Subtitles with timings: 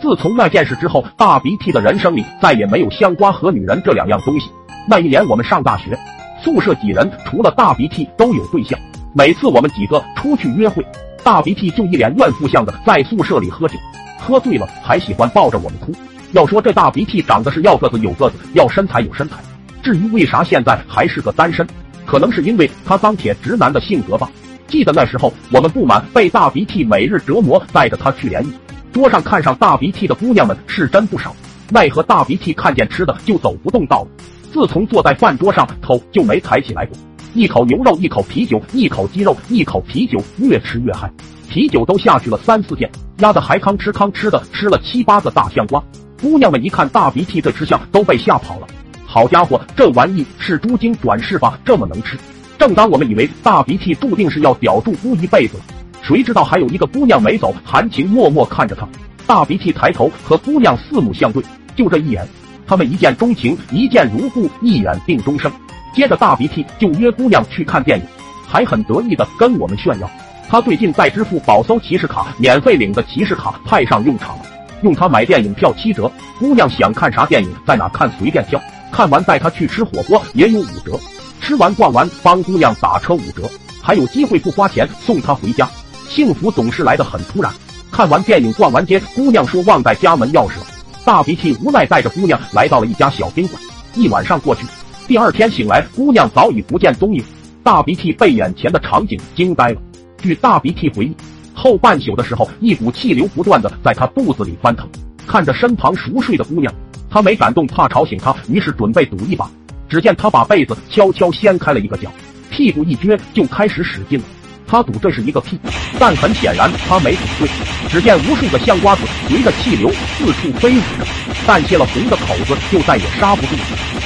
[0.00, 4.48] 自从那件事之后，大鼻涕的人生里再也没有香瓜和女人这两样东西。
[4.86, 5.98] 那一年我们上大学，
[6.42, 8.78] 宿舍几人除了大鼻涕都有对象。
[9.12, 10.86] 每次我们几个出去约会，
[11.24, 13.76] 大鼻涕就一脸怨妇相的在宿舍里喝酒，
[14.20, 15.92] 喝醉了还喜欢抱着我们哭。
[16.32, 19.36] 要说这大鼻涕长得是要个子有个子，要身材有身材。
[19.82, 21.66] 至于为啥现在还是个单身，
[22.06, 24.30] 可能是因为他钢铁直男的性格吧。
[24.68, 28.52] 记得那时候我们不满被大鼻涕每日折磨，带着他去联谊。
[28.98, 31.32] 桌上看上大鼻涕的姑娘们是真不少，
[31.70, 34.08] 奈何大鼻涕看见吃的就走不动道了。
[34.52, 36.98] 自从坐在饭桌上，头就没抬起来过。
[37.32, 41.08] 一口牛肉，一口啤酒，一口鸡肉，一口啤酒，越吃越嗨，
[41.48, 45.80] 啤酒都下去了三四件，压的还吭哧吭哧的吃了七八个大香瓜。
[46.20, 48.66] 姑娘们一看大鼻涕这吃相，都被吓跑了。
[49.06, 51.56] 好家伙，这玩意是猪精转世吧？
[51.64, 52.18] 这么能吃！
[52.58, 55.62] 正当我们以为大鼻涕注定是要屌住姑一辈子了。
[56.08, 58.88] 谁知道还有一个姑娘没走，含情脉脉看着他。
[59.26, 61.44] 大鼻涕抬头和姑娘四目相对，
[61.76, 62.26] 就这一眼，
[62.66, 65.52] 他们一见钟情，一见如故，一眼定终生。
[65.94, 68.04] 接着大鼻涕就约姑娘去看电影，
[68.46, 70.10] 还很得意的跟我们炫耀，
[70.48, 74.44] 他最近在支付宝搜骑士卡免费领的骑士卡派上用场了，
[74.80, 76.10] 用它买电影票七折。
[76.38, 78.58] 姑娘想看啥电影在哪看随便挑，
[78.90, 80.98] 看完带她去吃火锅也有五折，
[81.42, 83.42] 吃完逛完帮姑娘打车五折，
[83.82, 85.68] 还有机会不花钱送她回家。
[86.08, 87.52] 幸福总是来得很突然。
[87.90, 90.66] 看完电影，逛完街，姑娘说忘带家门钥匙了。
[91.04, 93.60] 大鼻涕无奈带着姑娘来到了一家小宾馆。
[93.94, 94.66] 一晚上过去，
[95.06, 97.24] 第二天醒来，姑娘早已不见踪影。
[97.62, 99.80] 大鼻涕被眼前的场景惊呆了。
[100.20, 101.16] 据大鼻涕回忆，
[101.54, 104.88] 后半宿的时候，一股气流不断的在他肚子里翻腾。
[105.26, 106.72] 看着身旁熟睡的姑娘，
[107.10, 109.50] 他没敢动，怕吵醒她，于是准备赌一把。
[109.88, 112.10] 只见他把被子悄悄掀开了一个角，
[112.50, 114.24] 屁股一撅，就开始使劲了。
[114.68, 115.58] 他赌这是一个屁，
[115.98, 117.48] 但很显然他没赌对。
[117.88, 121.06] 只见无数个香瓜子随着气流四处飞舞着，
[121.46, 123.56] 但泄了洪的口子就再也刹不住。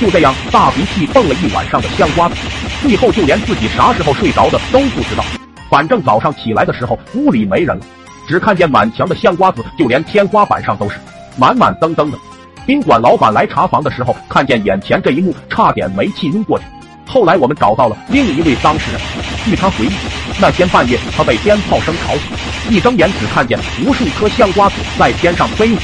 [0.00, 2.34] 就这样，大鼻涕蹦了一晚上的香瓜子，
[2.80, 5.22] 最后就连自己啥时候睡着的都不知道。
[5.68, 7.84] 反正早上起来的时候，屋里没人了，
[8.26, 10.96] 只看见满墙的香瓜子，就连天花板上都是
[11.36, 12.18] 满满登登的。
[12.64, 16.64] 宾馆老板来查房的时候，看见眼前这一幕，差点没气晕过去。
[17.06, 19.00] 后来我们找到了另一位当事人，
[19.44, 19.92] 据他回忆，
[20.40, 22.22] 那天半夜他被鞭炮声吵醒，
[22.68, 25.78] 一睁眼只看见无数颗香瓜子在天上飞舞，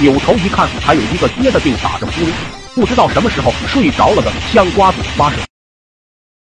[0.00, 2.30] 扭头一看，还有一个接着腚打着呼噜，
[2.74, 5.36] 不知道什么时候睡着了的香瓜子发射。